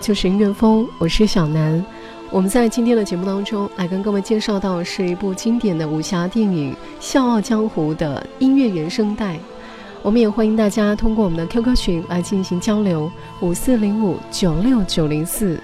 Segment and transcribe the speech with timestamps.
[0.00, 1.84] 就是音乐风，我是小南。
[2.30, 9.38] 我们在今天的节目当中来跟各位介绍到是一部经典的武侠电影《笑傲江湖》的音乐原声带。
[10.00, 15.56] 我们也欢迎大家通过我们的 QQ 群来进行交流，五四零五九六九零四。《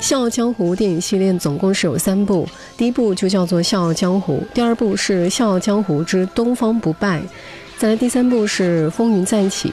[0.00, 2.48] 笑傲江湖》电影系列总共是有三部，
[2.78, 7.20] 第一部就叫做《笑傲江湖》，第二部是《笑傲江湖之东方不败》，
[7.76, 9.68] 再来第三部是《风云再起》。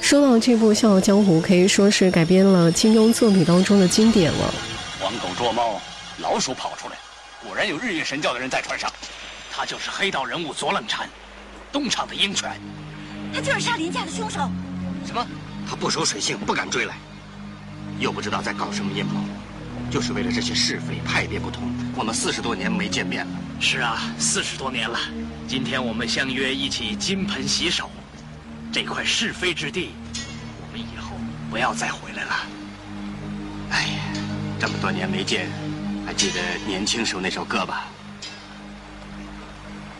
[0.00, 4.54] 说到这部《笑傲江湖》，可以说是改编了金庸作品当中的经典了。
[4.98, 5.80] 黄狗捉猫，
[6.18, 6.96] 老鼠跑出来，
[7.44, 8.90] 果然有日月神教的人在船上。
[9.52, 11.08] 他就是黑道人物左冷禅，
[11.72, 12.48] 东厂的鹰犬。
[13.34, 14.38] 他就是杀林家的凶手。
[15.04, 15.26] 什么？
[15.68, 16.96] 他不守水性，不敢追来，
[17.98, 19.20] 又不知道在搞什么阴谋，
[19.90, 23.32] 就是为了这些是非派别不同，我们四十多年没见面了。
[23.60, 24.98] 是啊，四十多年了。
[25.46, 27.90] 今天我们相约一起金盆洗手。
[28.70, 29.90] 这块是非之地，
[30.60, 31.16] 我们以后
[31.50, 32.46] 不要再回来了。
[33.70, 34.02] 哎呀，
[34.60, 35.48] 这么多年没见，
[36.06, 37.86] 还记得年轻时候那首歌吧？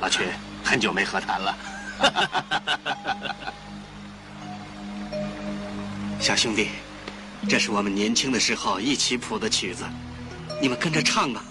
[0.01, 0.29] 老曲，
[0.63, 1.57] 很久没和谈了。
[6.21, 6.69] 小兄弟，
[7.49, 9.85] 这是我们年轻的时候一起谱的曲子，
[10.61, 11.43] 你们跟着唱吧。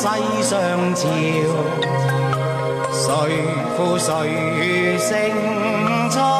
[0.00, 0.06] 世
[0.42, 1.10] 上潮，
[2.90, 3.04] 谁
[3.76, 5.10] 负谁胜
[6.10, 6.39] 出？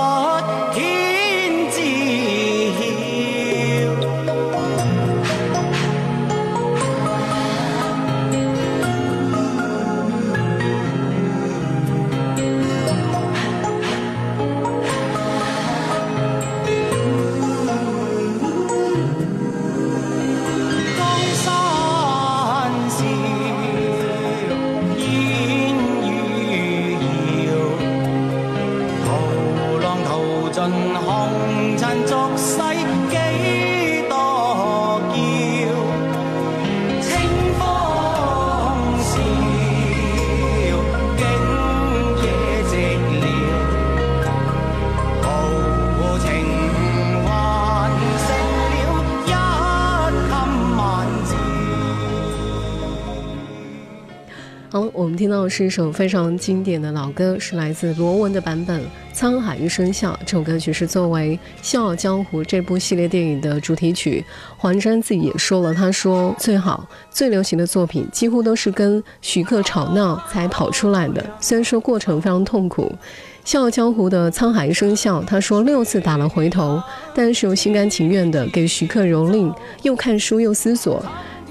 [55.30, 58.80] 听到的是一首非常经典的老歌，是来自罗文的版本
[59.14, 60.12] 《沧海一声笑》。
[60.26, 64.24] 这首歌曲是作为《笑傲江湖》这部系列电影的主题曲。
[64.56, 72.92] 黄沾自己也说了，他说最好、最流行的作品几乎都是跟徐克吵闹才跑出来的，虽然说过程非常痛苦。
[73.44, 76.82] 《笑傲江湖》的《沧海一声笑》，他说六次打了回头，
[77.14, 79.54] 但是又心甘情愿的给徐克蹂躏，
[79.84, 81.00] 又看书又思索。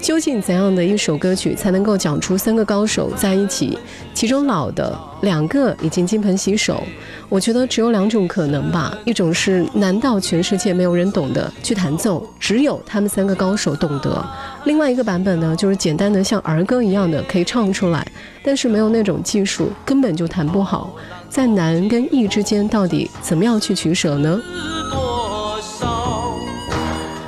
[0.00, 3.78] 究竟怎样的一首歌曲才能够讲出三个高手在一起？
[4.14, 6.82] 其中老的两个已经金盆洗手，
[7.28, 8.96] 我觉得只有两种可能吧。
[9.04, 14.10] 一种是难道全世界没有人懂得去弹奏，只有他们三个高手懂得；
[14.64, 18.06] 另外一个版本呢，就是简单的像儿歌一样的可以唱出来，
[18.42, 20.90] 但是没有那种技术，根本就弹不好。
[21.28, 24.40] 在难跟易之间，到底怎么样去取舍呢？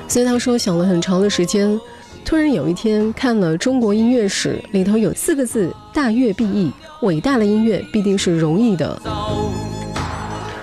[0.08, 1.78] 所以他说想了很长的时间。
[2.24, 6.72] 突然有一天看了《中国音乐史》，里头有四个字：大乐必易。
[7.02, 8.96] 伟大的音乐必定是容易的，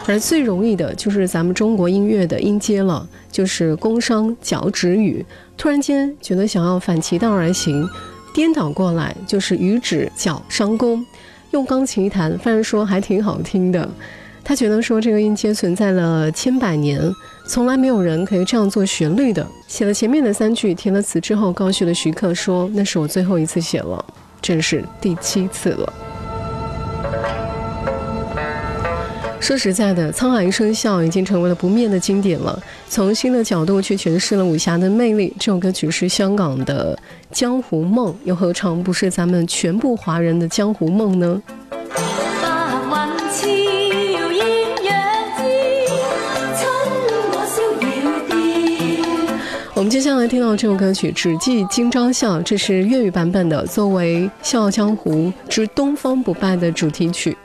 [0.08, 5.24] 而最容易的就是咱们中国音乐的音阶了，就是宫商角徵羽。
[5.58, 7.86] 突然间觉得想要反其道而行，
[8.34, 11.06] 颠倒过来，就是羽徵角商宫。
[11.52, 13.90] 用钢琴一弹，反而说还挺好听的。
[14.50, 17.00] 他觉得说这个音阶存在了千百年。
[17.46, 19.46] 从来没有人可以这样做旋律的。
[19.68, 24.04] 写了前面的三句，填了词之后，告诉了徐克说：“那是我最后一次写了，
[24.42, 25.94] 这是第七次了。”
[29.40, 32.60] 说实在的，《沧海一声笑》已经成为了不灭的经典了。
[32.90, 36.98] 从新的角度去诠释了武侠的魅力，这首歌曲是香港的
[37.31, 41.40] 江湖梦，又何尝不是咱们全部华人的江湖梦呢？
[50.00, 57.38] 接下来听到这首歌曲《只记今朝笑》，这是粤语版本的，作为《笑傲江湖之东方不败》的主题曲。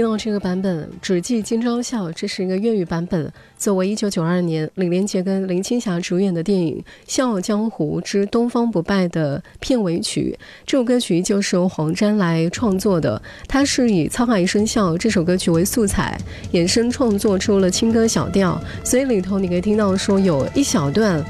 [0.00, 3.30] 听到这个版本《只记今朝笑》，这是一个粤语版本。
[3.58, 13.20] 作为1992年李连杰跟林青霞主演的电影《笑傲江湖之东方不败》的片尾曲，这首歌曲就是由黄沾来创作的。
[13.46, 16.18] 他是以《沧海一声笑》这首歌曲为素材，
[16.54, 21.22] 衍生创作出了轻歌小调，所以里头你可以听到说有一小段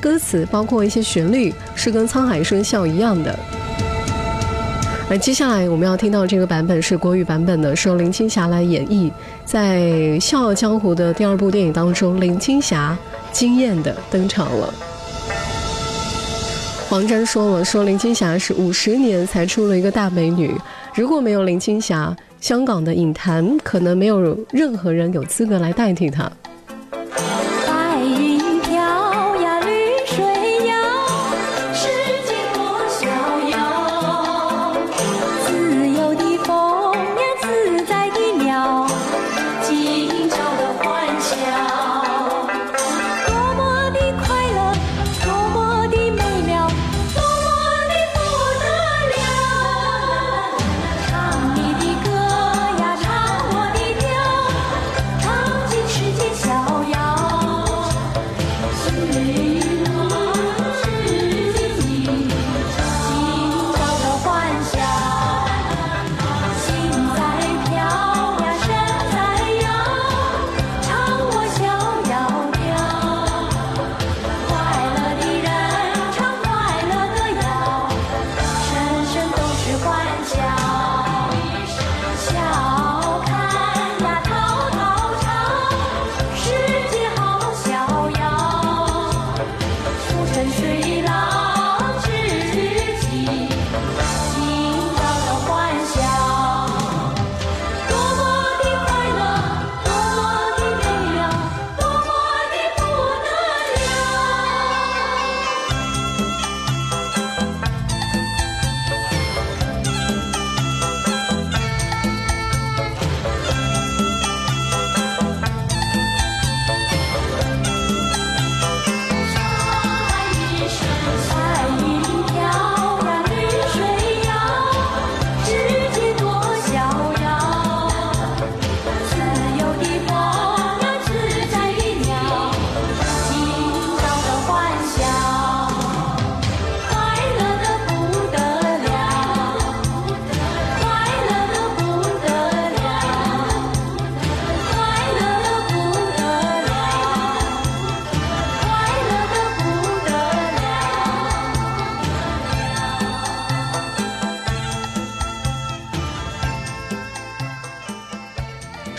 [0.00, 3.38] 歌词，包括一些旋律，是跟《沧海一声笑》一样的。
[5.08, 9.08] 而接下来我们要听到这个版本是国语版本的，是由林青霞来演绎。
[9.44, 9.78] 在
[10.20, 12.98] 《笑傲江湖》的第二部电影当中，林青霞
[13.30, 14.74] 惊艳的登场了。
[16.88, 20.52] 黄沾说了，说林青霞是五十年才出了一个大美女，
[20.96, 26.28] 如果没有林青霞，香港的影坛可能没有任何人有资格来代替她。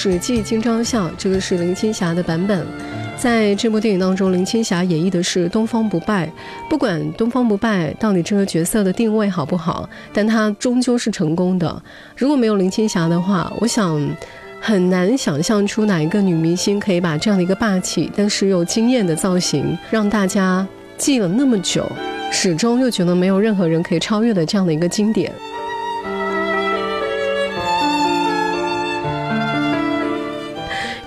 [0.08, 2.66] 水记今朝笑》，这个是林青霞的版本。
[3.18, 6.32] 在这部电影当中，林青霞演绎的是东方不败。
[6.70, 11.84] 不管东方不败到底这个角色的定位好不好，但他终究是成功的。
[12.16, 14.02] 如果没有林青霞的话，我想
[14.62, 20.66] 很难想象出哪一个女明星可以把这样的一个霸气但是又惊艳的造型，让大家
[20.98, 21.86] 记了那么久，
[22.32, 25.34] 始终又觉得没有任何人可以超越的这样的一个经典。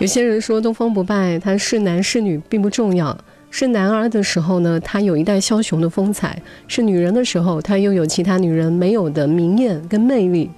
[0.01, 3.15] 有些人说东方不败他是男是女并不重要，
[3.51, 6.31] 是男儿的时候呢，他有一代枭雄的风采；
[6.67, 10.51] 是女人的时候，他又有其他女人没有的明艳跟魅力。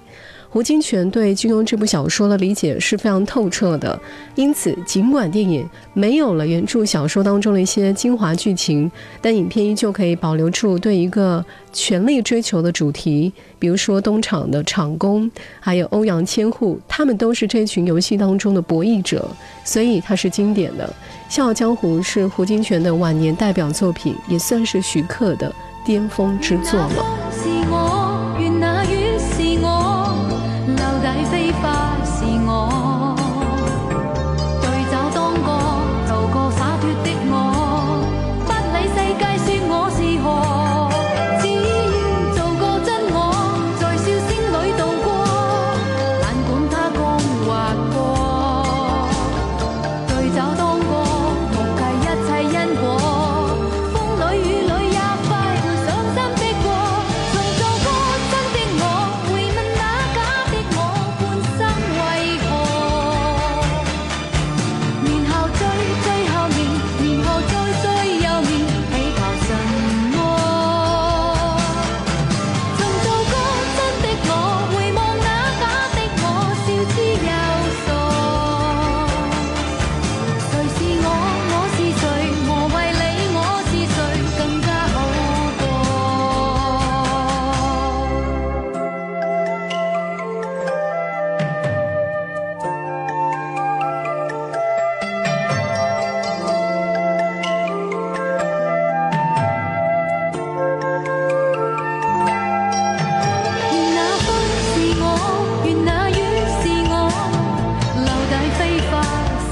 [0.53, 3.99] 胡金铨对金庸这部小说的理解是非常透彻的，
[4.35, 15.29] 因此尽管电影没有了原著小说当中的一些精华剧情，但影片依旧可以保留住对一个权力追求的主题，比如说东厂的厂工，
[15.59, 19.27] 还有欧阳千户，他们都是这群游戏当中的博弈者，
[19.63, 20.85] 所以它是经典的。
[21.35, 25.51] 《笑傲江湖》是胡金铨的晚年代表作品，也算是徐克的
[25.83, 28.02] 巅峰之作了。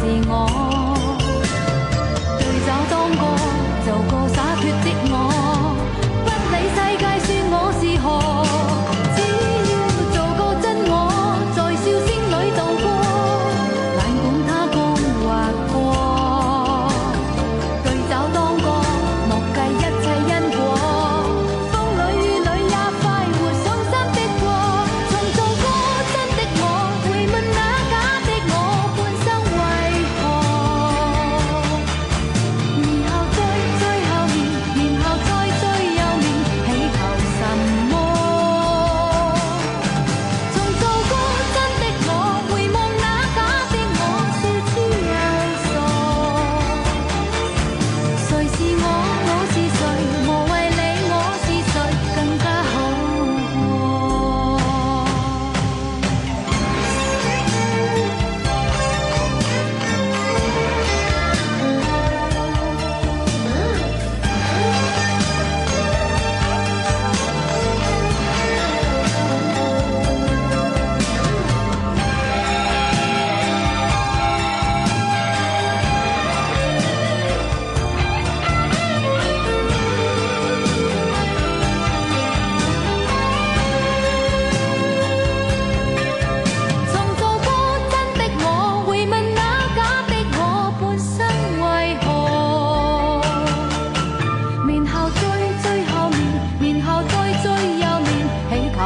[0.01, 0.60] 是我。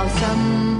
[0.09, 0.74] some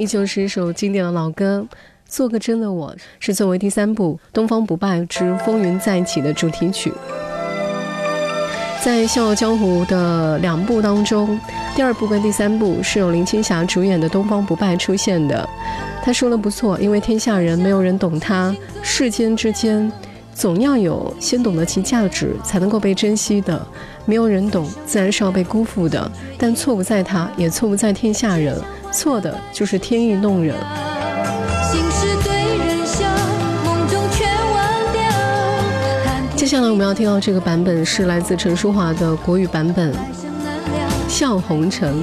[0.00, 1.62] 依旧是一首经典的老歌，
[2.08, 6.90] 做个真的我，是作为第三部《东方不败之风云再起》的主题曲。
[8.82, 11.38] 在《笑傲江湖》的两部当中，
[11.76, 15.46] 第二部跟第三部是由林青霞主演的东方不败出现的。
[16.02, 19.92] 他说的不错，因为天下人没有人懂他，世间之间
[20.40, 23.60] 总要有先懂得其价值，才能够被珍惜的。
[24.06, 26.10] 没有人懂，自然是要被辜负的。
[26.38, 28.58] 但错不在他，也错不在天下人，
[28.90, 30.56] 错的就是天意弄人。
[36.34, 39.92] 接下来我们要听到这个版本是来自陈淑桦的国语版本
[41.06, 41.94] 《笑红尘》。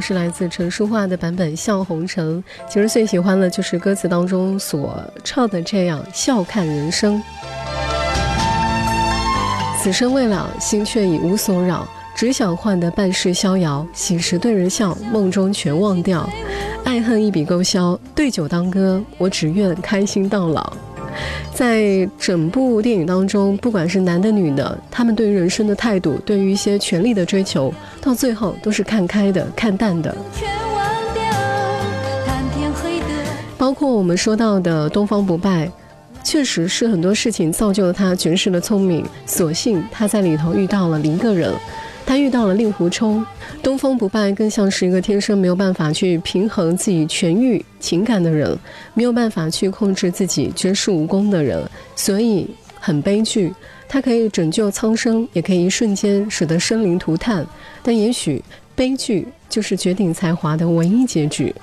[0.00, 7.22] 是来自陈淑桦的版本《笑红尘》，其实最喜欢的就是歌词当中所唱的这样：笑看人生，
[9.80, 13.86] 此生未了，心却已无所扰，只想换得半世逍遥。
[13.92, 16.28] 醒时对人笑，梦中全忘掉，
[16.84, 17.98] 爱恨一笔勾销。
[18.14, 20.72] 对酒当歌，我只愿开心到老。
[21.54, 30.14] 在整部电影当中，不管是男的女的，他们对于人生的态度，对于一些权力的追求，到最后都是看开的、看淡的。
[33.56, 35.70] 包括我们说到的东方不败，
[36.24, 39.06] 确实是很多事情造就了他绝世的聪明。
[39.24, 41.52] 所幸他在里头遇到了一个人。
[42.12, 43.24] 他遇到了令狐冲，
[43.62, 48.54] 东方不败更像是一个天生没有办法去平衡自己痊愈情感的人，
[48.92, 52.46] 没有办法去控制自己绝世武功的人，所以
[52.78, 53.50] 很悲剧。
[53.88, 57.46] 他可以拯救苍生，也可以一瞬间使得生灵涂炭，
[57.82, 58.44] 但也许
[58.74, 61.54] 悲剧就是绝顶才华的唯一结局。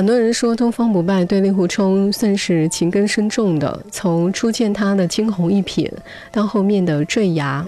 [0.00, 5.86] 很多人说，东方不败对令狐冲算是情根深重的，从初见他的惊鸿一瞥，
[6.32, 7.62] 到后面的坠崖。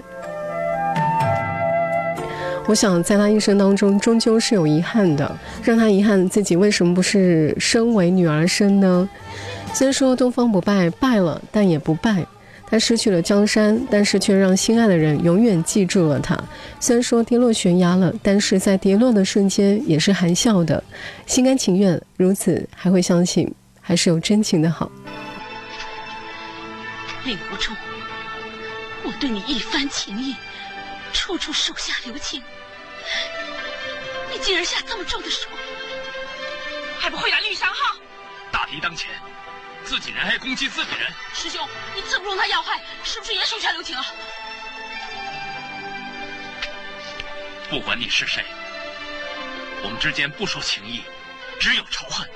[2.65, 9.07] 我想，在他一生当中，终究是有遗憾的，让他遗憾自己为什么不是身为女儿身呢？
[9.71, 12.25] 虽说东方不败败了，但也不败。
[12.73, 16.35] 他失去了江山，但是却让心爱的人永远记住了他。
[16.79, 20.83] 虽然说跌落悬崖了，但是在跌落的瞬间也是含笑的，
[21.27, 22.01] 心甘情愿。
[22.17, 24.91] 如此，还会相信，还是有真情的好。
[27.25, 27.75] 令狐冲，
[29.03, 30.33] 我对你一番情意。
[31.13, 32.41] 处处手下留情，
[34.31, 35.47] 你竟然下这么重的手，
[36.97, 37.99] 还不会打绿山号？
[38.51, 39.11] 大敌当前，
[39.83, 44.05] 自己人还攻击自己人，师兄，你刺不中他要害，是不是也手下留情啊？
[47.69, 48.43] 不管你是谁，
[49.83, 51.03] 我们之间不说情义，
[51.59, 52.27] 只有仇恨。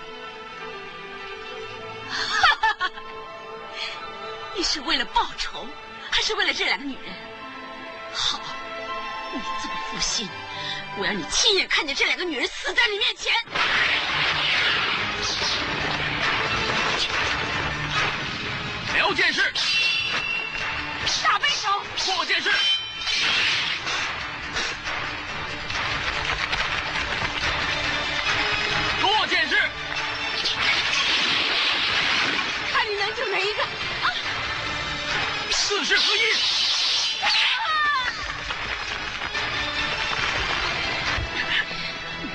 [2.09, 2.91] 哈哈，
[4.55, 5.67] 你是为了报仇，
[6.11, 7.13] 还是为了这两个女人？
[8.13, 8.39] 好。
[9.33, 10.27] 你这么负心，
[10.97, 13.33] 我要你亲眼看见这两个女人死在你面前。
[19.07, 19.41] 撩剑士，
[21.23, 22.51] 大背手，破剑士，
[29.01, 29.55] 落剑士，
[32.69, 33.63] 看你能救哪一个？
[35.51, 36.19] 四式合一。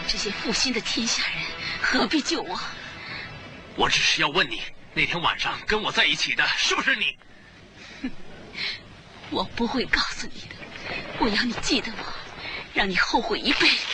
[0.08, 1.35] 这些负心的天下人
[1.82, 2.58] 何必救我？
[3.76, 4.62] 我只是要问你，
[4.94, 7.16] 那天晚上跟我在一起的是不是你？
[8.02, 8.11] 哼，
[9.31, 10.57] 我不会告诉你的，
[11.18, 12.05] 我要你记得我，
[12.74, 13.91] 让你后悔一辈子。